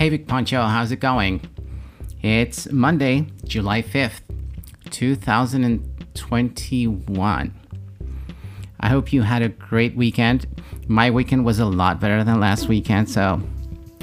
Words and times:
Hey, 0.00 0.08
Vic 0.08 0.26
Poncho, 0.26 0.62
how's 0.62 0.90
it 0.92 1.00
going? 1.00 1.42
It's 2.22 2.72
Monday, 2.72 3.26
July 3.44 3.82
5th, 3.82 4.22
2021. 4.88 7.54
I 8.80 8.88
hope 8.88 9.12
you 9.12 9.20
had 9.20 9.42
a 9.42 9.50
great 9.50 9.94
weekend. 9.94 10.46
My 10.88 11.10
weekend 11.10 11.44
was 11.44 11.58
a 11.58 11.66
lot 11.66 12.00
better 12.00 12.24
than 12.24 12.40
last 12.40 12.66
weekend, 12.66 13.10
so 13.10 13.42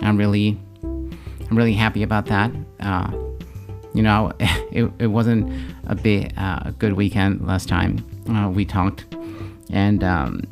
I'm 0.03 0.17
really, 0.17 0.59
I'm 0.83 1.57
really 1.57 1.73
happy 1.73 2.03
about 2.03 2.27
that. 2.27 2.51
Uh, 2.79 3.11
you 3.95 4.03
know, 4.03 4.31
it, 4.39 4.91
it 4.99 5.07
wasn't 5.07 5.51
a 5.87 5.95
bit 5.95 6.31
uh, 6.37 6.69
good 6.77 6.93
weekend 6.93 7.47
last 7.47 7.67
time 7.67 8.05
uh, 8.29 8.51
we 8.51 8.65
talked, 8.65 9.05
and 9.71 10.03
um, 10.03 10.43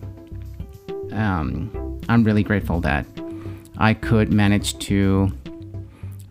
um, 1.12 2.02
I'm 2.10 2.24
really 2.24 2.42
grateful 2.42 2.82
that 2.82 3.06
I 3.78 3.94
could 3.94 4.32
manage 4.32 4.78
to 4.80 5.32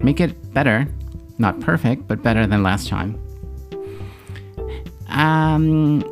make 0.01 0.21
it 0.21 0.53
better, 0.53 0.87
not 1.39 1.61
perfect, 1.61 2.07
but 2.07 2.23
better 2.23 2.47
than 2.47 2.63
last 2.63 2.89
time. 2.89 3.21
Um, 5.09 6.03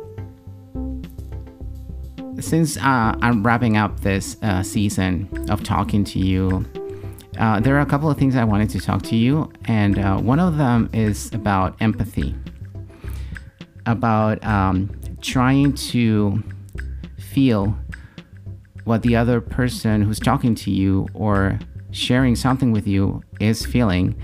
since 2.39 2.77
uh, 2.77 3.15
I'm 3.21 3.43
wrapping 3.43 3.77
up 3.77 3.99
this 4.01 4.37
uh, 4.41 4.63
season 4.63 5.29
of 5.49 5.63
talking 5.63 6.03
to 6.05 6.19
you, 6.19 6.65
uh, 7.37 7.59
there 7.59 7.75
are 7.75 7.81
a 7.81 7.85
couple 7.85 8.09
of 8.09 8.17
things 8.17 8.35
I 8.35 8.43
wanted 8.43 8.69
to 8.71 8.79
talk 8.79 9.01
to 9.03 9.15
you, 9.15 9.51
and 9.65 9.97
uh, 9.97 10.17
one 10.17 10.39
of 10.39 10.57
them 10.57 10.89
is 10.93 11.33
about 11.33 11.75
empathy, 11.81 12.35
about 13.85 14.43
um, 14.45 14.89
trying 15.21 15.73
to 15.73 16.43
feel 17.17 17.75
what 18.83 19.01
the 19.01 19.15
other 19.15 19.41
person 19.41 20.01
who's 20.01 20.19
talking 20.19 20.55
to 20.55 20.71
you 20.71 21.07
or 21.13 21.59
sharing 21.91 22.35
something 22.35 22.71
with 22.71 22.87
you 22.87 23.21
is 23.39 23.65
feeling, 23.65 24.15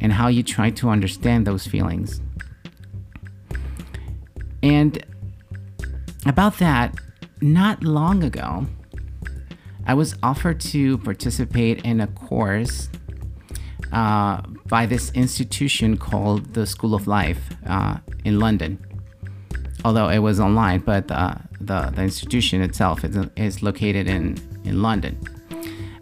and 0.00 0.12
how 0.12 0.28
you 0.28 0.42
try 0.42 0.70
to 0.70 0.88
understand 0.88 1.46
those 1.46 1.66
feelings. 1.66 2.20
And 4.62 5.04
about 6.24 6.58
that, 6.58 6.94
not 7.40 7.82
long 7.82 8.22
ago, 8.22 8.66
I 9.86 9.94
was 9.94 10.16
offered 10.22 10.60
to 10.60 10.98
participate 10.98 11.84
in 11.84 12.00
a 12.00 12.06
course 12.06 12.88
uh, 13.92 14.42
by 14.68 14.86
this 14.86 15.12
institution 15.12 15.96
called 15.96 16.54
the 16.54 16.66
School 16.66 16.94
of 16.94 17.06
Life 17.06 17.50
uh, 17.66 17.98
in 18.24 18.40
London. 18.40 18.84
Although 19.86 20.08
it 20.08 20.18
was 20.18 20.40
online, 20.40 20.80
but 20.80 21.08
uh, 21.12 21.36
the, 21.60 21.92
the 21.94 22.02
institution 22.02 22.60
itself 22.60 23.04
is, 23.04 23.16
is 23.36 23.62
located 23.62 24.08
in, 24.08 24.36
in 24.64 24.82
London. 24.82 25.16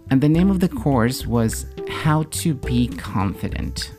And 0.08 0.22
the 0.22 0.28
name 0.30 0.50
of 0.50 0.60
the 0.60 0.70
course 0.70 1.26
was 1.26 1.66
How 1.90 2.22
to 2.22 2.54
Be 2.54 2.88
Confident. 2.88 3.92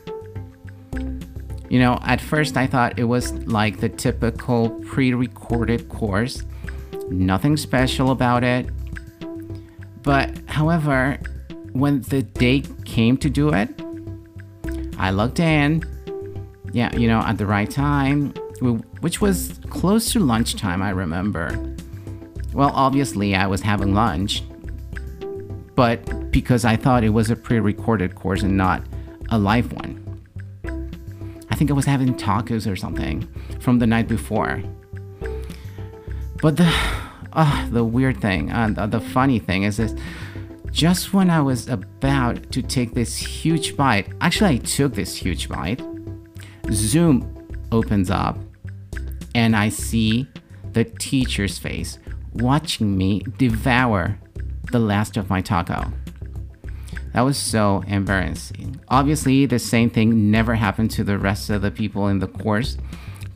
You 1.70 1.78
know, 1.78 2.00
at 2.02 2.20
first 2.20 2.58
I 2.58 2.66
thought 2.66 2.98
it 2.98 3.04
was 3.04 3.32
like 3.46 3.80
the 3.80 3.90
typical 3.90 4.72
pre 4.88 5.14
recorded 5.14 5.88
course, 5.88 6.42
nothing 7.12 7.56
special 7.56 8.10
about 8.10 8.44
it. 8.44 8.68
But 10.02 10.36
however, 10.48 11.20
when 11.74 12.02
the 12.02 12.24
day 12.24 12.64
came 12.86 13.18
to 13.18 13.30
do 13.30 13.54
it, 13.54 13.70
I 14.98 15.12
looked 15.12 15.40
in, 15.40 15.84
yeah, 16.72 16.92
you 16.96 17.08
know, 17.08 17.20
at 17.20 17.38
the 17.38 17.46
right 17.46 17.70
time, 17.70 18.34
which 18.62 19.22
was 19.22 19.60
close 19.70 20.12
to 20.14 20.20
lunchtime, 20.20 20.82
I 20.82 20.92
remember. 20.92 21.76
Well, 22.54 22.72
obviously, 22.74 23.36
I 23.36 23.48
was 23.48 23.62
having 23.62 23.94
lunch, 23.94 24.44
but 25.76 26.32
because 26.32 26.66
I 26.66 26.76
thought 26.76 27.04
it 27.04 27.10
was 27.10 27.30
a 27.30 27.36
pre 27.36 27.60
recorded 27.60 28.16
course 28.16 28.44
and 28.44 28.56
not 28.56 28.84
a 29.30 29.38
live 29.38 29.74
one. 29.74 30.02
I 31.50 31.56
think 31.56 31.70
I 31.70 31.74
was 31.74 31.86
having 31.86 32.14
tacos 32.16 32.70
or 32.70 32.76
something 32.76 33.28
from 33.60 33.80
the 33.80 33.88
night 33.88 34.08
before. 34.08 34.62
But 36.42 36.58
the 36.58 36.74
uh, 37.34 37.70
the 37.72 37.84
weird 37.84 38.22
thing, 38.22 38.52
uh, 38.52 38.88
the 38.88 39.00
funny 39.00 39.40
thing 39.40 39.64
is 39.64 39.78
this 39.78 39.94
just 40.72 41.14
when 41.14 41.30
I 41.30 41.42
was 41.42 41.70
about 41.70 42.52
to 42.52 42.62
take 42.62 42.94
this 42.94 43.16
huge 43.16 43.78
bite, 43.78 44.10
actually, 44.20 44.56
I 44.56 44.58
took 44.58 44.94
this 44.94 45.16
huge 45.16 45.48
bite, 45.48 45.82
Zoom 46.72 47.35
opens 47.76 48.10
up 48.10 48.38
and 49.34 49.56
I 49.56 49.70
see 49.70 50.28
the 50.72 50.86
teacher's 50.86 51.58
face 51.58 52.00
watching 52.34 52.98
me 52.98 53.20
devour 53.38 54.18
the 54.72 54.80
last 54.80 55.18
of 55.18 55.30
my 55.30 55.42
taco. 55.42 55.92
That 57.14 57.22
was 57.22 57.38
so 57.38 57.84
embarrassing. 57.88 58.80
Obviously, 58.90 59.46
the 59.46 59.60
same 59.60 59.90
thing 59.90 60.32
never 60.32 60.56
happened 60.56 60.92
to 60.92 61.04
the 61.04 61.18
rest 61.18 61.50
of 61.50 61.62
the 61.62 61.72
people 61.72 62.08
in 62.08 62.20
the 62.20 62.28
course 62.28 62.78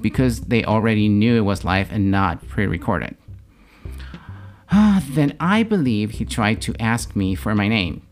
because 0.01 0.41
they 0.41 0.63
already 0.63 1.07
knew 1.07 1.37
it 1.37 1.45
was 1.45 1.63
live 1.63 1.91
and 1.91 2.11
not 2.11 2.45
pre 2.47 2.65
recorded. 2.65 3.15
Ah, 4.71 5.03
then 5.09 5.35
I 5.39 5.63
believe 5.63 6.11
he 6.11 6.25
tried 6.25 6.61
to 6.61 6.75
ask 6.79 7.15
me 7.15 7.35
for 7.35 7.55
my 7.55 7.67
name 7.67 8.05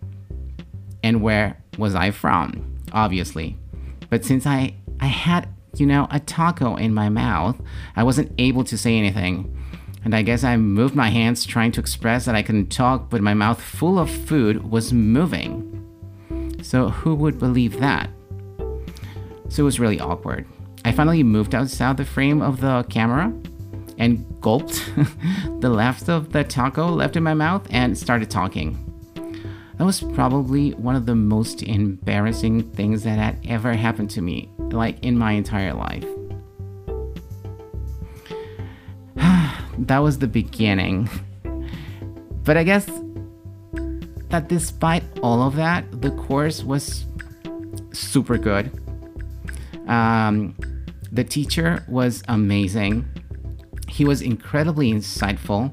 and 1.04 1.22
where 1.22 1.62
was 1.78 1.96
I 1.96 2.12
from, 2.12 2.80
obviously. 2.92 3.58
But 4.10 4.26
since 4.26 4.46
I, 4.46 4.76
I 5.00 5.08
had, 5.08 5.48
you 5.80 5.86
know, 5.86 6.08
a 6.12 6.20
taco 6.20 6.76
in 6.76 6.94
my 6.94 7.10
mouth, 7.10 7.60
I 7.96 8.04
wasn't 8.04 8.32
able 8.38 8.64
to 8.66 8.78
say 8.78 8.98
anything 8.98 9.54
and 10.08 10.16
I 10.16 10.22
guess 10.22 10.46
I 10.46 10.56
moved 10.56 10.96
my 10.96 11.10
hands 11.10 11.46
trying 11.46 11.74
to 11.74 11.82
express 11.82 12.24
that 12.26 12.36
I 12.36 12.42
couldn't 12.42 12.72
talk, 12.72 13.10
but 13.10 13.22
my 13.22 13.34
mouth 13.34 13.62
full 13.62 14.00
of 14.00 14.10
food 14.10 14.72
was 14.72 14.94
moving. 14.94 15.74
So, 16.62 16.88
who 16.88 17.14
would 17.16 17.38
believe 17.38 17.82
that? 17.82 18.10
So, 19.50 19.64
it 19.64 19.66
was 19.66 19.82
really 19.82 20.00
awkward. 20.00 20.48
I 20.86 20.94
finally 20.94 21.24
moved 21.24 21.54
outside 21.54 21.98
the 21.98 22.06
frame 22.06 22.42
of 22.42 22.62
the 22.62 22.84
camera 22.84 23.34
and 23.98 24.26
gulped 24.40 24.90
the 25.60 25.70
last 25.70 26.08
of 26.08 26.32
the 26.32 26.46
taco 26.46 26.88
left 26.88 27.18
in 27.18 27.24
my 27.24 27.34
mouth 27.34 27.68
and 27.70 27.98
started 27.98 28.30
talking. 28.30 28.78
That 29.78 29.84
was 29.84 30.02
probably 30.14 30.72
one 30.72 30.96
of 30.96 31.06
the 31.06 31.16
most 31.16 31.64
embarrassing 31.64 32.72
things 32.72 33.04
that 33.04 33.20
had 33.20 33.46
ever 33.46 33.74
happened 33.74 34.10
to 34.12 34.22
me, 34.22 34.50
like 34.74 35.04
in 35.04 35.18
my 35.18 35.32
entire 35.34 35.74
life. 35.74 36.06
that 39.78 40.00
was 40.00 40.20
the 40.20 40.28
beginning. 40.28 41.10
But 42.44 42.58
I 42.58 42.64
guess 42.64 42.86
that 44.30 44.48
despite 44.48 45.04
all 45.22 45.42
of 45.42 45.56
that, 45.56 46.02
the 46.02 46.12
course 46.12 46.64
was 46.64 47.06
super 47.92 48.38
good. 48.38 48.72
Um, 49.88 50.56
the 51.12 51.24
teacher 51.24 51.84
was 51.88 52.24
amazing. 52.28 53.06
He 53.88 54.06
was 54.06 54.22
incredibly 54.22 54.92
insightful. 54.92 55.72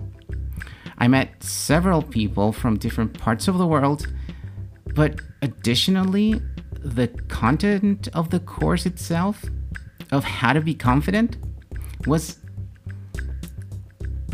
I 0.99 1.09
met 1.09 1.43
several 1.43 2.03
people 2.03 2.53
from 2.53 2.79
different 2.79 3.19
parts 3.19 3.49
of 3.49 3.59
the 3.59 3.67
world, 3.67 4.07
but 4.95 5.21
additionally, 5.43 6.41
the 6.85 7.09
content 7.29 8.09
of 8.13 8.31
the 8.31 8.41
course 8.41 8.87
itself, 8.87 9.45
of 10.13 10.25
how 10.25 10.53
to 10.53 10.61
be 10.61 10.75
confident, 10.75 11.39
was 12.07 12.39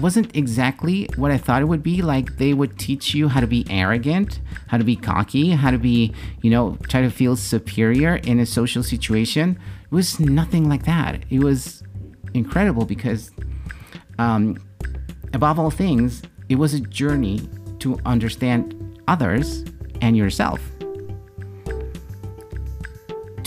wasn't 0.01 0.35
exactly 0.35 1.09
what 1.17 1.31
I 1.31 1.37
thought 1.37 1.63
it 1.63 1.67
would 1.67 1.83
be. 1.83 2.03
Like 2.03 2.39
they 2.39 2.55
would 2.55 2.79
teach 2.79 3.15
you 3.15 3.29
how 3.29 3.41
to 3.41 3.47
be 3.47 3.67
arrogant, 3.69 4.41
how 4.69 4.79
to 4.79 4.85
be 4.85 4.97
cocky, 4.97 5.51
how 5.51 5.71
to 5.71 5.79
be, 5.79 6.13
you 6.43 6.51
know, 6.51 6.79
try 6.89 7.03
to 7.03 7.11
feel 7.11 7.37
superior 7.37 8.17
in 8.17 8.41
a 8.41 8.47
social 8.47 8.83
situation. 8.83 9.59
It 9.85 9.95
was 9.95 10.19
nothing 10.19 10.69
like 10.69 10.85
that. 10.85 11.25
It 11.31 11.41
was 11.41 11.83
incredible 12.35 12.85
because, 12.85 13.31
um, 14.19 14.59
above 15.35 15.59
all 15.59 15.71
things, 15.71 16.23
it 16.49 16.57
was 16.57 16.75
a 16.75 16.81
journey 16.81 17.49
to 17.81 17.99
understand 18.05 19.03
others 19.07 19.65
and 20.01 20.17
yourself. 20.17 20.70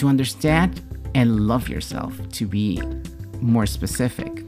To 0.04 0.10
understand 0.10 0.82
and 1.16 1.48
love 1.48 1.70
yourself, 1.70 2.14
to 2.34 2.46
be 2.46 2.82
more 3.40 3.66
specific. 3.66 4.44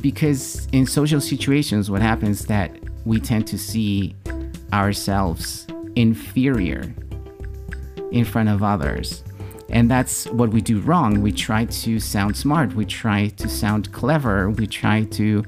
because 0.00 0.66
in 0.72 0.86
social 0.86 1.20
situations 1.20 1.90
what 1.90 2.02
happens 2.02 2.46
that 2.46 2.70
we 3.04 3.20
tend 3.20 3.46
to 3.46 3.58
see 3.58 4.14
ourselves 4.72 5.66
inferior 5.96 6.94
in 8.12 8.24
front 8.24 8.48
of 8.48 8.62
others. 8.62 9.24
And 9.70 9.90
that's 9.90 10.26
what 10.28 10.50
we 10.50 10.60
do 10.60 10.80
wrong. 10.80 11.20
We 11.20 11.32
try 11.32 11.66
to 11.66 12.00
sound 12.00 12.36
smart. 12.36 12.74
We 12.74 12.86
try 12.86 13.28
to 13.28 13.48
sound 13.48 13.92
clever. 13.92 14.50
We 14.50 14.66
try 14.66 15.04
to 15.04 15.44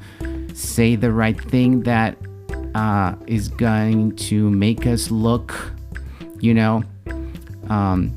say 0.52 0.94
the 0.94 1.12
right 1.12 1.40
thing 1.40 1.82
that 1.84 2.18
uh, 2.74 3.14
is 3.26 3.48
going 3.48 4.16
to 4.16 4.50
make 4.50 4.86
us 4.86 5.10
look 5.10 5.72
you 6.40 6.54
know 6.54 6.82
um, 7.68 8.16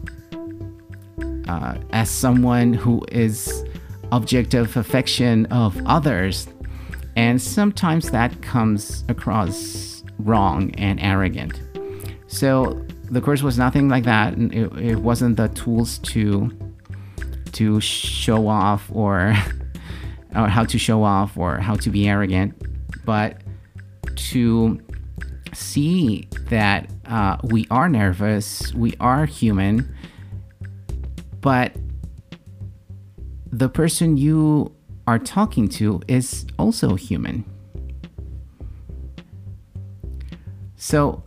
uh, 1.47 1.75
as 1.91 2.09
someone 2.09 2.73
who 2.73 3.05
is 3.11 3.63
object 4.11 4.53
of 4.53 4.75
affection 4.77 5.45
of 5.47 5.79
others, 5.85 6.47
and 7.15 7.41
sometimes 7.41 8.11
that 8.11 8.41
comes 8.41 9.03
across 9.09 10.03
wrong 10.19 10.73
and 10.75 10.99
arrogant. 10.99 11.61
So 12.27 12.85
the 13.09 13.21
course 13.21 13.41
was 13.41 13.57
nothing 13.57 13.89
like 13.89 14.03
that. 14.05 14.37
It, 14.37 14.71
it 14.77 14.95
wasn't 14.97 15.37
the 15.37 15.49
tools 15.49 15.99
to 15.99 16.51
to 17.53 17.79
show 17.79 18.47
off 18.47 18.89
or 18.91 19.35
or 20.35 20.47
how 20.47 20.63
to 20.65 20.77
show 20.77 21.03
off 21.03 21.37
or 21.37 21.57
how 21.57 21.75
to 21.75 21.89
be 21.89 22.07
arrogant, 22.07 22.55
but 23.05 23.41
to 24.15 24.81
see 25.53 26.27
that 26.49 26.89
uh, 27.07 27.37
we 27.43 27.67
are 27.69 27.89
nervous, 27.89 28.73
we 28.73 28.93
are 28.99 29.25
human, 29.25 29.93
but 31.41 31.75
the 33.51 33.69
person 33.69 34.17
you 34.17 34.73
are 35.05 35.19
talking 35.19 35.67
to 35.67 36.01
is 36.07 36.45
also 36.57 36.95
human. 36.95 37.45
So 40.75 41.23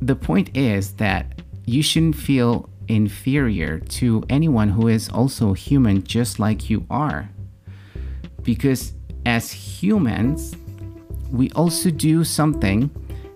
the 0.00 0.16
point 0.16 0.56
is 0.56 0.94
that 0.94 1.42
you 1.64 1.82
shouldn't 1.82 2.16
feel 2.16 2.68
inferior 2.88 3.78
to 3.78 4.24
anyone 4.28 4.68
who 4.70 4.88
is 4.88 5.08
also 5.08 5.52
human 5.52 6.02
just 6.02 6.38
like 6.38 6.68
you 6.68 6.84
are. 6.90 7.30
Because 8.42 8.92
as 9.24 9.52
humans, 9.52 10.56
we 11.30 11.50
also 11.52 11.90
do 11.90 12.24
something 12.24 12.90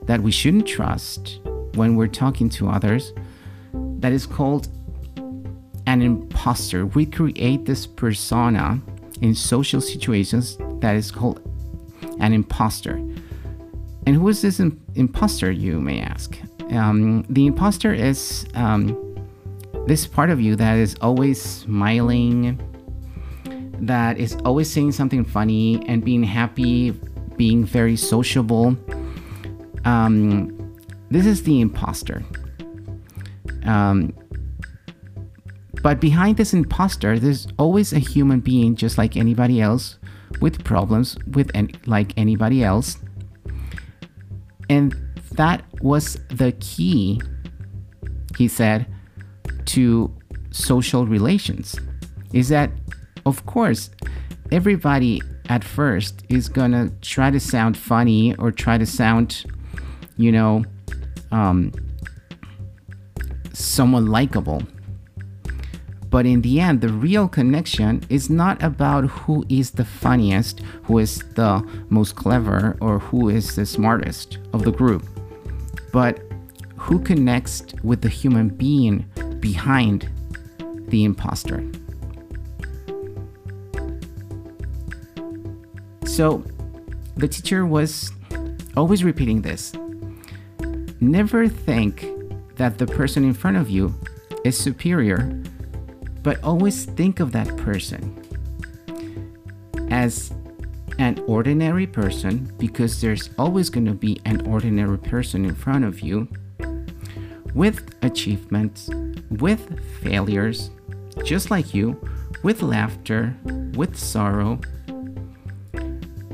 that 0.07 0.21
we 0.21 0.31
shouldn't 0.31 0.67
trust 0.67 1.41
when 1.75 1.97
we're 1.97 2.07
talking 2.07 2.49
to 2.49 2.69
others 2.69 3.13
that 3.99 4.13
is 4.13 4.27
called 4.27 4.69
an 5.87 6.03
imposter. 6.03 6.87
We 6.87 7.07
create 7.07 7.65
this 7.65 7.87
persona 7.87 8.81
in 9.21 9.35
social 9.35 9.81
situations 9.81 10.59
that 10.81 10.97
is 10.97 11.11
called 11.11 11.41
an 12.21 12.33
imposter. 12.33 12.95
And 14.07 14.15
who 14.15 14.29
is 14.29 14.43
this 14.43 14.61
imposter, 14.61 15.51
you 15.51 15.81
may 15.81 16.01
ask? 16.01 16.39
Um, 16.71 17.25
the 17.29 17.47
imposter 17.47 17.93
is 17.93 18.47
um, 18.55 18.97
this 19.87 20.07
part 20.07 20.31
of 20.31 20.41
you 20.41 20.57
that 20.57 20.77
is 20.79 20.97
always 21.01 21.41
smiling, 21.41 22.61
that 23.81 24.19
is 24.19 24.37
always 24.45 24.71
saying 24.71 24.93
something 24.93 25.25
funny 25.25 25.83
and 25.89 26.05
being 26.05 26.23
happy 26.23 26.93
being 27.37 27.65
very 27.65 27.97
sociable. 27.97 28.77
Um, 29.87 30.77
this 31.11 31.25
is 31.25 31.45
the 31.45 31.61
imposter. 31.61 32.23
Um, 33.65 34.13
but 35.83 36.01
behind 36.01 36.37
this 36.37 36.53
imposter, 36.53 37.19
there's 37.19 37.47
always 37.59 37.93
a 37.93 37.99
human 37.99 38.41
being 38.41 38.75
just 38.75 38.99
like 38.99 39.17
anybody 39.17 39.61
else 39.61 39.99
with 40.41 40.65
problems 40.65 41.17
with 41.33 41.51
any, 41.55 41.75
like 41.87 42.13
anybody 42.17 42.65
else. 42.65 42.99
And 44.69 44.95
that 45.33 45.65
was 45.81 46.19
the 46.29 46.53
key, 46.61 47.21
he 48.37 48.49
said, 48.49 48.87
to 49.67 50.13
social 50.51 51.07
relations. 51.07 51.77
Is 52.33 52.49
that, 52.49 52.71
of 53.25 53.47
course, 53.47 53.91
everybody 54.51 55.23
at 55.49 55.63
first 55.63 56.25
is 56.29 56.49
gonna 56.49 56.91
try 57.01 57.31
to 57.31 57.39
sound 57.39 57.77
funny 57.77 58.35
or 58.37 58.51
try 58.51 58.79
to 58.79 58.87
sound, 58.87 59.45
you 60.17 60.33
know, 60.33 60.65
um, 61.31 61.73
someone 63.53 64.07
likable. 64.07 64.63
But 66.09 66.25
in 66.25 66.41
the 66.43 66.61
end, 66.61 66.81
the 66.81 66.89
real 66.89 67.29
connection 67.29 68.03
is 68.09 68.31
not 68.31 68.63
about 68.63 69.05
who 69.05 69.45
is 69.49 69.73
the 69.73 69.85
funniest, 69.85 70.61
who 70.85 70.99
is 70.99 71.19
the 71.35 71.67
most 71.91 72.17
clever, 72.17 72.77
or 72.81 72.99
who 72.99 73.29
is 73.29 73.57
the 73.57 73.67
smartest 73.67 74.39
of 74.53 74.63
the 74.63 74.73
group, 74.73 75.05
but 75.93 76.21
who 76.77 77.01
connects 77.01 77.65
with 77.83 78.01
the 78.01 78.09
human 78.09 78.49
being 78.49 79.05
behind 79.41 80.09
the 80.89 81.05
imposter. 81.05 81.65
So 86.05 86.45
the 87.17 87.29
teacher 87.29 87.67
was 87.67 88.13
always 88.77 89.03
repeating 89.05 89.43
this 89.43 89.73
Never 91.01 91.47
think 91.47 92.07
that 92.57 92.79
the 92.79 92.87
person 92.87 93.25
in 93.25 93.35
front 93.35 93.57
of 93.57 93.69
you 93.69 93.95
is 94.45 94.57
superior, 94.57 95.43
but 96.23 96.43
always 96.43 96.87
think 96.87 97.21
of 97.21 97.33
that 97.33 97.55
person 97.57 98.23
as 99.91 100.33
an 100.99 101.19
ordinary 101.27 101.87
person 101.87 102.51
because 102.59 103.01
there's 103.01 103.29
always 103.39 103.69
going 103.69 103.87
to 103.87 103.93
be 103.93 104.19
an 104.25 104.47
ordinary 104.47 104.99
person 104.99 105.45
in 105.45 105.55
front 105.55 105.85
of 105.85 106.01
you 106.01 106.27
with 107.55 107.95
achievements, 108.03 108.91
with 109.31 109.81
failures, 110.03 110.71
just 111.25 111.51
like 111.51 111.75
you, 111.75 112.01
with 112.43 112.63
laughter, 112.63 113.37
with 113.75 113.97
sorrow, 113.97 114.61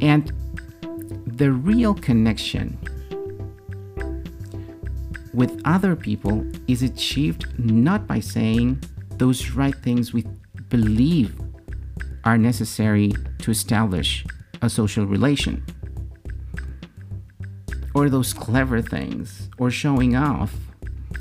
and 0.01 0.33
the 1.27 1.51
real 1.51 1.95
connection 1.95 2.79
with 5.35 5.61
other 5.65 5.97
people 5.97 6.47
is 6.69 6.83
achieved 6.83 7.59
not 7.59 8.07
by 8.07 8.21
saying 8.21 8.83
those 9.17 9.51
right 9.51 9.75
things 9.75 10.13
we 10.13 10.25
believe 10.69 11.35
are 12.25 12.39
necessary 12.39 13.13
to 13.39 13.51
establish 13.51 14.25
a 14.61 14.71
social 14.71 15.07
relation, 15.07 15.65
or 17.95 18.09
those 18.09 18.33
clever 18.33 18.81
things, 18.81 19.51
or 19.59 19.71
showing 19.71 20.15
off, 20.15 20.55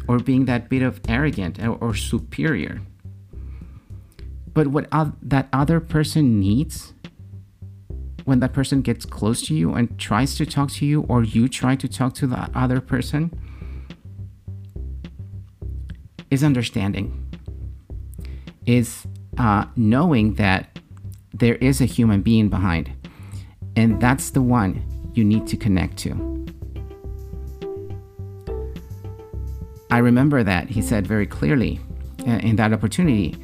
or 0.08 0.20
being 0.20 0.46
that 0.46 0.70
bit 0.70 0.82
of 0.82 1.02
arrogant 1.08 1.60
or, 1.60 1.76
or 1.76 1.96
superior. 1.96 2.82
But 4.54 4.68
what 4.68 4.88
that 5.22 5.48
other 5.54 5.80
person 5.80 6.40
needs 6.40 6.94
when 8.26 8.40
that 8.40 8.54
person 8.54 8.82
gets 8.82 9.06
close 9.06 9.42
to 9.48 9.56
you 9.56 9.74
and 9.74 9.98
tries 9.98 10.36
to 10.36 10.46
talk 10.46 10.70
to 10.72 10.86
you, 10.86 11.02
or 11.04 11.24
you 11.24 11.48
try 11.48 11.76
to 11.76 11.88
talk 11.88 12.14
to 12.16 12.28
that 12.28 12.52
other 12.54 12.80
person, 12.80 13.32
is 16.32 16.44
understanding, 16.44 17.14
is 18.66 19.06
uh, 19.38 19.66
knowing 19.76 20.34
that 20.36 20.80
there 21.34 21.56
is 21.56 21.82
a 21.82 21.86
human 21.86 22.22
being 22.22 22.50
behind. 22.50 22.92
And 23.76 24.02
that's 24.02 24.32
the 24.32 24.42
one 24.42 24.84
you 25.14 25.24
need 25.24 25.46
to 25.48 25.58
connect 25.58 25.98
to. 25.98 26.32
I 29.92 29.98
remember 29.98 30.42
that 30.44 30.70
he 30.70 30.82
said 30.82 31.06
very 31.06 31.28
clearly 31.28 31.80
uh, 32.26 32.40
in 32.44 32.56
that 32.56 32.72
opportunity 32.72 33.36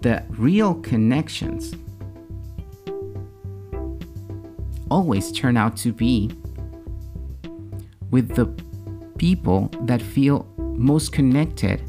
the 0.00 0.24
real 0.30 0.74
connections 0.74 1.74
always 4.90 5.30
turn 5.30 5.56
out 5.56 5.76
to 5.76 5.92
be 5.92 6.28
with 8.10 8.34
the 8.34 8.46
people 9.16 9.70
that 9.82 10.02
feel 10.02 10.44
most 10.58 11.12
connected 11.12 11.80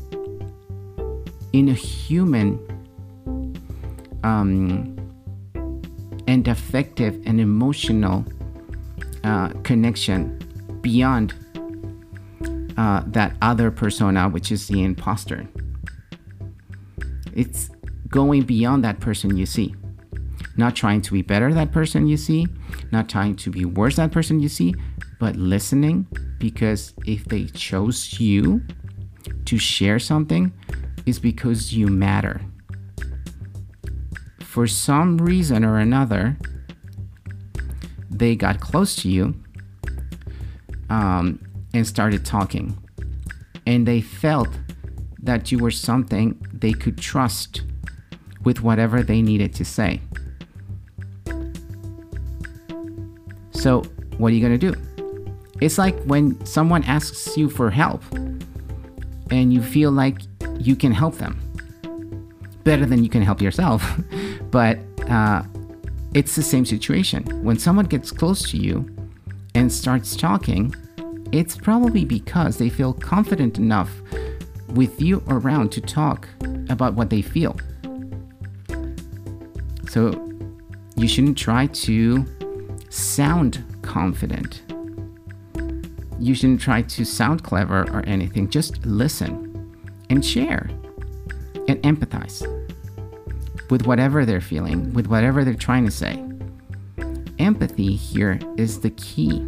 in 1.53 1.69
a 1.69 1.73
human 1.73 2.59
um, 4.23 4.97
and 6.27 6.47
effective 6.47 7.21
and 7.25 7.39
emotional 7.39 8.25
uh, 9.23 9.49
connection 9.63 10.37
beyond 10.81 11.33
uh, 12.77 13.03
that 13.07 13.35
other 13.41 13.71
persona, 13.71 14.27
which 14.27 14.51
is 14.51 14.67
the 14.67 14.83
imposter. 14.83 15.47
It's 17.33 17.69
going 18.09 18.43
beyond 18.43 18.83
that 18.83 18.99
person 18.99 19.37
you 19.37 19.45
see 19.45 19.75
not 20.55 20.75
trying 20.75 21.01
to 21.01 21.13
be 21.13 21.21
better 21.21 21.53
that 21.53 21.71
person 21.71 22.07
you 22.07 22.17
see, 22.17 22.47
not 22.91 23.09
trying 23.09 23.35
to 23.35 23.49
be 23.49 23.65
worse 23.65 23.95
that 23.95 24.11
person 24.11 24.39
you 24.39 24.49
see, 24.49 24.75
but 25.19 25.35
listening 25.35 26.07
because 26.39 26.93
if 27.05 27.25
they 27.25 27.45
chose 27.45 28.19
you 28.19 28.61
to 29.45 29.57
share 29.57 29.99
something, 29.99 30.51
is 31.05 31.19
because 31.19 31.73
you 31.73 31.87
matter. 31.87 32.41
For 34.39 34.67
some 34.67 35.17
reason 35.17 35.65
or 35.65 35.79
another, 35.79 36.37
they 38.09 38.35
got 38.35 38.59
close 38.59 38.95
to 38.97 39.09
you 39.09 39.35
um, 40.89 41.39
and 41.73 41.85
started 41.85 42.25
talking. 42.25 42.77
And 43.65 43.87
they 43.87 44.01
felt 44.01 44.49
that 45.21 45.51
you 45.51 45.57
were 45.57 45.71
something 45.71 46.39
they 46.53 46.73
could 46.73 46.97
trust 46.97 47.63
with 48.43 48.61
whatever 48.61 49.01
they 49.01 49.21
needed 49.21 49.53
to 49.55 49.65
say. 49.65 50.01
So, 53.51 53.81
what 54.17 54.31
are 54.31 54.35
you 54.35 54.45
going 54.45 54.59
to 54.59 54.71
do? 54.71 54.79
It's 55.61 55.77
like 55.77 55.97
when 56.03 56.45
someone 56.45 56.83
asks 56.83 57.37
you 57.37 57.49
for 57.49 57.69
help 57.69 58.03
and 59.31 59.53
you 59.53 59.61
feel 59.61 59.91
like 59.91 60.19
you 60.59 60.75
can 60.75 60.91
help 60.91 61.15
them 61.15 61.39
better 62.63 62.85
than 62.85 63.03
you 63.03 63.09
can 63.09 63.21
help 63.21 63.41
yourself. 63.41 63.83
but 64.51 64.79
uh, 65.09 65.43
it's 66.13 66.35
the 66.35 66.43
same 66.43 66.65
situation. 66.65 67.23
When 67.43 67.59
someone 67.59 67.85
gets 67.85 68.11
close 68.11 68.49
to 68.51 68.57
you 68.57 68.89
and 69.55 69.71
starts 69.71 70.15
talking, 70.15 70.73
it's 71.31 71.57
probably 71.57 72.05
because 72.05 72.57
they 72.57 72.69
feel 72.69 72.93
confident 72.93 73.57
enough 73.57 73.91
with 74.69 75.01
you 75.01 75.23
around 75.27 75.71
to 75.73 75.81
talk 75.81 76.27
about 76.69 76.93
what 76.93 77.09
they 77.09 77.21
feel. 77.21 77.57
So 79.89 80.29
you 80.95 81.07
shouldn't 81.07 81.37
try 81.37 81.67
to 81.67 82.25
sound 82.89 83.63
confident. 83.81 84.63
You 86.19 86.33
shouldn't 86.33 86.61
try 86.61 86.83
to 86.83 87.05
sound 87.05 87.43
clever 87.43 87.83
or 87.91 88.03
anything. 88.07 88.49
Just 88.49 88.85
listen 88.85 89.52
and 90.09 90.25
share 90.25 90.69
and 91.67 91.81
empathize 91.83 92.41
with 93.69 93.85
whatever 93.85 94.25
they're 94.25 94.41
feeling, 94.41 94.93
with 94.93 95.07
whatever 95.07 95.43
they're 95.43 95.53
trying 95.53 95.85
to 95.85 95.91
say. 95.91 96.23
Empathy 97.39 97.95
here 97.95 98.39
is 98.57 98.81
the 98.81 98.91
key, 98.91 99.39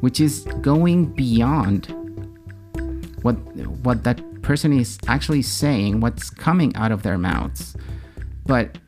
which 0.00 0.20
is 0.20 0.44
going 0.60 1.06
beyond 1.06 1.86
what 3.22 3.34
what 3.84 4.04
that 4.04 4.20
person 4.42 4.72
is 4.72 4.98
actually 5.08 5.42
saying, 5.42 6.00
what's 6.00 6.30
coming 6.30 6.74
out 6.76 6.92
of 6.92 7.02
their 7.02 7.18
mouths, 7.18 7.76
but 8.46 8.78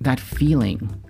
that 0.00 0.20
feeling, 0.20 1.02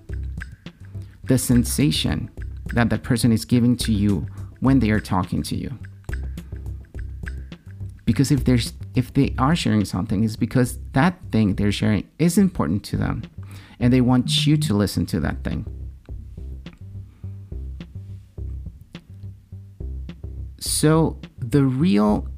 the 1.25 1.37
sensation 1.37 2.29
that 2.73 2.89
that 2.89 3.03
person 3.03 3.31
is 3.31 3.45
giving 3.45 3.75
to 3.77 3.93
you 3.93 4.25
when 4.59 4.79
they 4.79 4.89
are 4.89 4.99
talking 4.99 5.43
to 5.43 5.55
you. 5.55 5.77
Because 8.07 8.31
if 8.31 8.45
there's 8.45 8.71
if 8.95 9.13
they 9.13 9.35
are 9.37 9.53
sharing 9.53 9.83
something, 9.83 10.23
it's 10.23 10.37
because 10.37 10.79
that 10.93 11.19
thing 11.29 11.55
they're 11.55 11.73
sharing 11.73 12.09
is 12.17 12.37
important 12.37 12.85
to 12.85 12.95
them 12.95 13.21
and 13.81 13.91
they 13.91 13.99
want 13.99 14.47
you 14.47 14.55
to 14.55 14.73
listen 14.73 15.05
to 15.07 15.19
that 15.19 15.43
thing. 15.43 15.65
So 20.57 21.19
the 21.37 21.65
real 21.65 22.29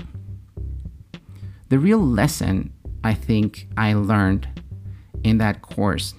the 1.70 1.78
real 1.78 2.00
lesson 2.00 2.74
I 3.04 3.14
think 3.14 3.68
I 3.78 3.94
learned 3.94 4.48
in 5.24 5.38
that 5.38 5.62
course 5.62 6.16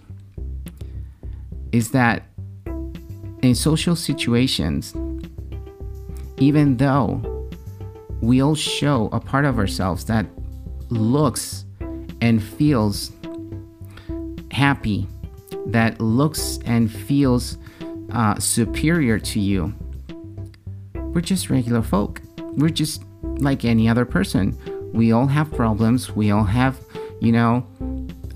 is 1.72 1.90
that 1.90 2.22
in 3.42 3.56
social 3.56 3.96
situations, 3.96 4.94
even 6.38 6.76
though 6.76 7.29
we 8.20 8.42
all 8.42 8.54
show 8.54 9.08
a 9.12 9.20
part 9.20 9.44
of 9.44 9.58
ourselves 9.58 10.04
that 10.06 10.26
looks 10.88 11.64
and 12.20 12.42
feels 12.42 13.12
happy, 14.50 15.06
that 15.66 16.00
looks 16.00 16.58
and 16.64 16.90
feels 16.90 17.58
uh, 18.12 18.38
superior 18.38 19.18
to 19.18 19.40
you, 19.40 19.74
we're 20.94 21.20
just 21.20 21.50
regular 21.50 21.82
folk. 21.82 22.20
We're 22.38 22.68
just 22.68 23.02
like 23.22 23.64
any 23.64 23.88
other 23.88 24.04
person. 24.04 24.56
We 24.92 25.12
all 25.12 25.26
have 25.26 25.50
problems. 25.52 26.14
We 26.14 26.30
all 26.30 26.44
have, 26.44 26.78
you 27.20 27.32
know, 27.32 27.66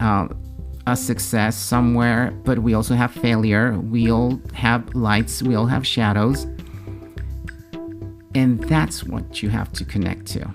uh, 0.00 0.28
a 0.86 0.96
success 0.96 1.56
somewhere, 1.56 2.32
but 2.44 2.58
we 2.58 2.74
also 2.74 2.94
have 2.94 3.12
failure. 3.12 3.78
We 3.78 4.10
all 4.10 4.40
have 4.52 4.94
lights, 4.94 5.42
we 5.42 5.54
all 5.54 5.66
have 5.66 5.86
shadows. 5.86 6.46
And 8.34 8.62
that's 8.64 9.04
what 9.04 9.42
you 9.42 9.48
have 9.48 9.72
to 9.72 9.84
connect 9.84 10.26
to. 10.28 10.54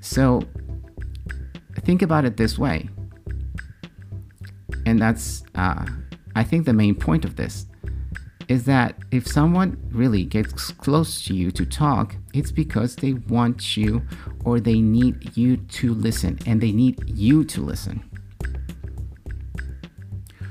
So 0.00 0.42
think 1.90 2.02
about 2.02 2.24
it 2.24 2.36
this 2.36 2.58
way. 2.58 2.88
And 4.86 5.00
that's, 5.00 5.42
uh, 5.54 5.84
I 6.34 6.44
think, 6.44 6.66
the 6.66 6.72
main 6.72 6.94
point 6.94 7.24
of 7.24 7.36
this 7.36 7.66
is 8.48 8.64
that 8.64 8.96
if 9.10 9.26
someone 9.26 9.76
really 9.90 10.24
gets 10.24 10.72
close 10.72 11.24
to 11.24 11.34
you 11.34 11.50
to 11.52 11.64
talk, 11.64 12.16
it's 12.34 12.50
because 12.50 12.96
they 12.96 13.12
want 13.12 13.76
you 13.76 14.02
or 14.44 14.58
they 14.58 14.80
need 14.80 15.36
you 15.36 15.56
to 15.56 15.94
listen 15.94 16.38
and 16.46 16.60
they 16.60 16.72
need 16.72 16.96
you 17.08 17.44
to 17.44 17.60
listen. 17.60 18.02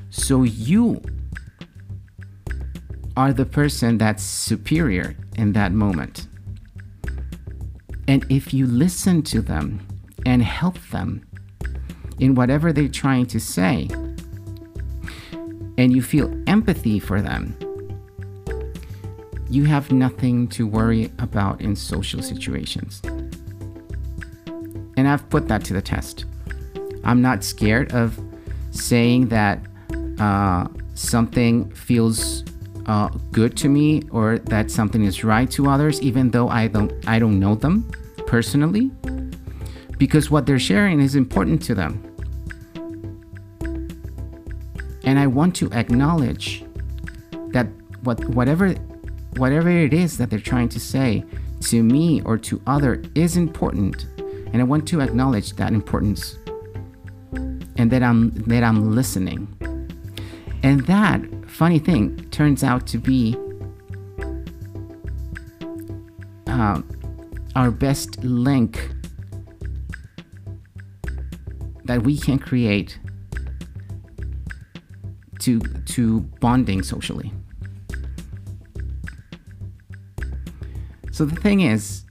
So 0.10 0.44
you 0.44 1.02
are 3.16 3.34
the 3.34 3.46
person 3.46 3.98
that's 3.98 4.24
superior 4.24 5.16
in 5.38 5.54
that 5.54 5.72
moment. 5.72 6.28
And 8.08 8.26
if 8.30 8.54
you 8.54 8.66
listen 8.66 9.22
to 9.24 9.42
them 9.42 9.86
and 10.26 10.42
help 10.42 10.80
them 10.90 11.26
in 12.20 12.36
whatever 12.36 12.74
they're 12.74 12.88
trying 12.88 13.28
to 13.28 13.40
say, 13.40 13.88
and 15.78 15.94
you 15.94 16.02
feel 16.02 16.34
empathy 16.48 17.00
for 17.00 17.22
them, 17.22 17.56
you 19.50 19.66
have 19.66 19.92
nothing 19.92 20.48
to 20.50 20.68
worry 20.68 21.12
about 21.20 21.62
in 21.62 21.76
social 21.76 22.22
situations. 22.22 23.02
And 24.98 25.08
I've 25.08 25.28
put 25.30 25.48
that 25.48 25.64
to 25.66 25.74
the 25.74 25.82
test. 25.82 26.26
I'm 27.04 27.22
not 27.22 27.44
scared 27.44 27.94
of 27.94 28.20
saying 28.72 29.30
that 29.30 29.60
uh, 30.20 30.68
something 30.96 31.72
feels 31.72 32.44
uh, 32.90 33.08
good 33.32 33.56
to 33.56 33.70
me 33.70 34.02
or 34.10 34.40
that 34.40 34.72
something 34.72 35.04
is 35.04 35.24
right 35.24 35.50
to 35.52 35.70
others, 35.70 36.02
even 36.02 36.32
though 36.32 36.50
I 36.50 36.68
don't 36.68 36.92
I 37.08 37.20
don't 37.20 37.40
know 37.40 37.54
them 37.54 37.90
personally, 38.26 38.90
because 40.00 40.32
what 40.32 40.48
they're 40.48 40.58
sharing 40.58 41.00
is 41.00 41.16
important 41.16 41.62
to 41.64 41.76
them. 41.76 41.94
And 45.04 45.20
I 45.20 45.28
want 45.28 45.56
to 45.58 45.72
acknowledge 45.72 46.64
that 47.54 47.68
what 48.02 48.28
whatever 48.30 48.74
whatever 49.38 49.70
it 49.70 49.94
is 49.94 50.18
that 50.18 50.32
they're 50.32 50.40
trying 50.40 50.70
to 50.70 50.80
say 50.80 51.24
to 51.70 51.84
me 51.84 52.24
or 52.24 52.40
to 52.40 52.60
other 52.66 53.04
is 53.14 53.38
important 53.38 54.08
and 54.52 54.62
I 54.62 54.64
want 54.64 54.88
to 54.88 55.02
acknowledge 55.02 55.54
that 55.58 55.74
importance 55.74 56.38
and 57.78 57.92
that 57.92 58.02
I'm 58.02 58.32
that 58.48 58.64
I'm 58.64 58.96
listening. 58.96 59.48
And 60.64 60.86
that 60.88 61.22
funny 61.48 61.80
thing 61.80 62.29
turns 62.40 62.64
out 62.64 62.88
to 62.88 62.98
be 62.98 63.36
uh, 66.48 66.82
our 67.58 67.70
best 67.70 68.24
link 68.24 68.92
that 71.84 72.02
we 72.02 72.18
can 72.18 72.40
create 72.40 72.98
to 75.38 75.60
to 75.86 76.22
bonding 76.40 76.82
socially. 76.82 77.34
So 81.12 81.26
the 81.26 81.36
thing 81.36 81.60
is, 81.60 82.06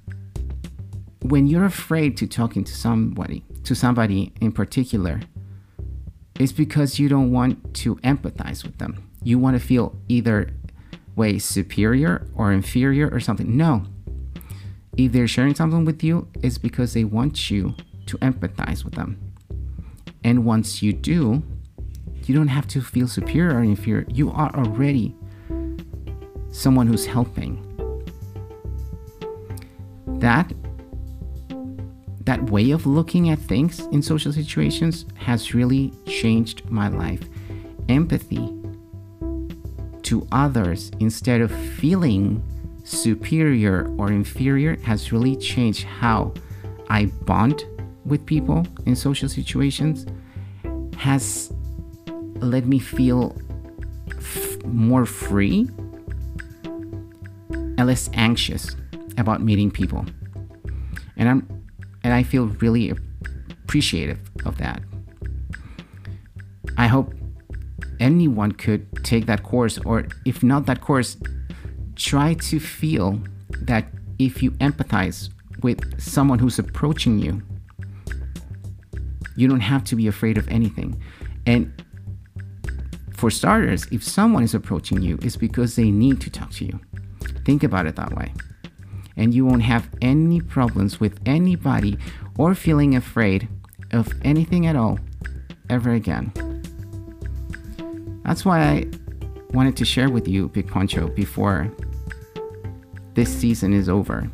when 1.22 1.46
you're 1.46 1.64
afraid 1.64 2.18
to 2.18 2.26
talking 2.26 2.64
to 2.64 2.74
somebody, 2.74 3.46
to 3.64 3.74
somebody 3.74 4.34
in 4.42 4.52
particular, 4.52 5.22
it's 6.38 6.52
because 6.52 6.98
you 6.98 7.08
don't 7.08 7.32
want 7.32 7.72
to 7.76 7.96
empathize 7.96 8.62
with 8.62 8.76
them. 8.76 9.07
You 9.22 9.38
want 9.38 9.60
to 9.60 9.66
feel 9.66 9.96
either 10.08 10.50
way 11.16 11.38
superior 11.38 12.26
or 12.34 12.52
inferior 12.52 13.08
or 13.10 13.20
something. 13.20 13.56
No. 13.56 13.84
If 14.96 15.12
they're 15.12 15.28
sharing 15.28 15.54
something 15.54 15.84
with 15.84 16.02
you, 16.02 16.28
it's 16.42 16.58
because 16.58 16.92
they 16.92 17.04
want 17.04 17.50
you 17.50 17.74
to 18.06 18.18
empathize 18.18 18.84
with 18.84 18.94
them. 18.94 19.18
And 20.24 20.44
once 20.44 20.82
you 20.82 20.92
do, 20.92 21.42
you 22.24 22.34
don't 22.34 22.48
have 22.48 22.66
to 22.68 22.80
feel 22.80 23.08
superior 23.08 23.56
or 23.56 23.62
inferior. 23.62 24.06
You 24.08 24.30
are 24.30 24.54
already 24.54 25.14
someone 26.50 26.86
who's 26.86 27.06
helping 27.06 27.64
that 30.20 30.52
that 32.24 32.50
way 32.50 32.72
of 32.72 32.86
looking 32.86 33.30
at 33.30 33.38
things 33.38 33.80
in 33.92 34.02
social 34.02 34.32
situations 34.32 35.06
has 35.14 35.54
really 35.54 35.92
changed 36.06 36.68
my 36.68 36.88
life. 36.88 37.22
Empathy 37.88 38.57
to 40.08 40.26
others 40.32 40.90
instead 41.00 41.42
of 41.42 41.50
feeling 41.52 42.42
superior 42.82 43.86
or 43.98 44.10
inferior 44.10 44.76
has 44.76 45.12
really 45.12 45.36
changed 45.36 45.84
how 45.84 46.32
I 46.88 47.06
bond 47.26 47.62
with 48.06 48.24
people 48.24 48.66
in 48.86 48.96
social 48.96 49.28
situations, 49.28 50.06
has 50.96 51.52
let 52.36 52.64
me 52.64 52.78
feel 52.78 53.36
f- 54.16 54.64
more 54.64 55.04
free 55.04 55.68
and 57.50 57.86
less 57.86 58.08
anxious 58.14 58.76
about 59.18 59.42
meeting 59.42 59.70
people. 59.70 60.06
And 61.18 61.28
I'm 61.28 61.64
and 62.02 62.14
I 62.14 62.22
feel 62.22 62.46
really 62.62 62.94
appreciative 63.50 64.18
of 64.46 64.56
that. 64.56 64.80
Anyone 68.08 68.52
could 68.64 68.82
take 69.10 69.24
that 69.26 69.40
course 69.52 69.76
or 69.88 69.96
if 70.24 70.36
not 70.42 70.66
that 70.68 70.80
course 70.88 71.10
try 72.10 72.28
to 72.50 72.56
feel 72.78 73.08
that 73.70 73.84
if 74.18 74.42
you 74.42 74.50
empathize 74.68 75.18
with 75.62 75.80
someone 76.00 76.38
who's 76.38 76.58
approaching 76.58 77.18
you 77.24 77.32
you 79.38 79.46
don't 79.46 79.60
have 79.60 79.84
to 79.84 79.94
be 79.94 80.08
afraid 80.08 80.36
of 80.36 80.48
anything. 80.48 81.00
And 81.46 81.72
for 83.12 83.30
starters, 83.30 83.86
if 83.92 84.02
someone 84.02 84.42
is 84.42 84.52
approaching 84.52 85.00
you, 85.00 85.16
it's 85.22 85.36
because 85.36 85.76
they 85.76 85.92
need 85.92 86.20
to 86.22 86.30
talk 86.30 86.50
to 86.54 86.64
you. 86.64 86.80
Think 87.44 87.62
about 87.62 87.86
it 87.86 87.94
that 87.96 88.12
way. 88.14 88.34
And 89.16 89.32
you 89.32 89.46
won't 89.46 89.62
have 89.62 89.88
any 90.02 90.40
problems 90.40 90.98
with 90.98 91.20
anybody 91.24 91.98
or 92.36 92.56
feeling 92.56 92.96
afraid 92.96 93.48
of 93.92 94.12
anything 94.22 94.66
at 94.66 94.74
all 94.74 94.98
ever 95.70 95.92
again. 95.92 96.47
That's 98.28 98.44
why 98.44 98.60
I 98.60 98.86
wanted 99.54 99.74
to 99.78 99.86
share 99.86 100.10
with 100.10 100.28
you, 100.28 100.50
Big 100.50 100.68
Poncho, 100.68 101.08
before 101.08 101.72
this 103.14 103.34
season 103.34 103.72
is 103.72 103.88
over. 103.88 104.30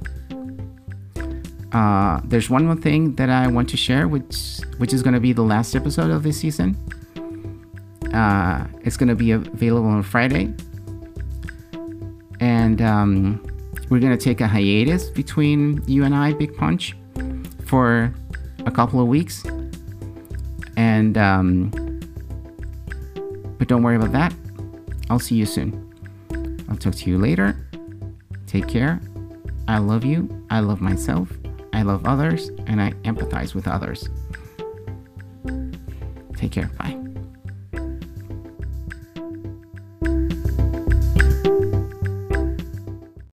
Uh, 1.71 2.21
there's 2.25 2.51
one 2.51 2.67
more 2.67 2.75
thing 2.75 3.15
that 3.15 3.31
I 3.31 3.47
want 3.47 3.69
to 3.69 3.77
share, 3.77 4.09
which 4.09 4.59
which 4.79 4.93
is 4.93 5.01
going 5.01 5.15
to 5.15 5.21
be 5.21 5.33
the 5.33 5.45
last 5.45 5.77
episode 5.77 6.11
of 6.11 6.25
this 6.25 6.37
season. 6.41 6.77
Uh, 8.13 8.67
it's 8.81 8.97
going 8.97 9.11
to 9.11 9.15
be 9.15 9.31
available 9.31 9.89
on 9.89 10.03
Friday, 10.03 10.53
and 12.41 12.83
um, 12.83 13.47
we're 13.91 14.01
going 14.01 14.17
to 14.19 14.25
take 14.25 14.41
a 14.41 14.49
hiatus 14.49 15.09
between 15.09 15.81
you 15.87 16.03
and 16.03 16.17
I, 16.17 16.33
Big 16.33 16.57
Poncho, 16.57 16.97
for 17.67 18.13
a 18.67 18.73
couple 18.73 19.01
of 19.01 19.07
weeks. 19.07 19.45
And 20.77 21.17
um, 21.17 21.71
but 23.65 23.69
don't 23.71 23.83
worry 23.83 23.97
about 23.97 24.13
that. 24.13 24.35
I'll 25.09 25.19
see 25.19 25.37
you 25.37 25.47
soon. 25.47 25.91
I'll 26.69 26.77
talk 26.77 26.95
to 26.97 27.09
you 27.09 27.17
later. 27.17 27.57
Take 28.47 28.69
care. 28.69 29.01
I 29.67 29.79
love 29.79 30.05
you. 30.05 30.29
I 30.51 30.61
love 30.61 30.83
myself. 30.83 31.33
I 31.73 31.81
love 31.81 32.05
others 32.05 32.51
and 32.67 32.79
I 32.79 32.91
empathize 33.05 33.55
with 33.55 33.67
others. 33.67 34.11
Take 36.37 36.53
care. 36.53 36.71
Bye. 36.79 37.04